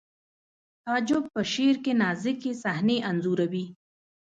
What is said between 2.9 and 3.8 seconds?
انځوروي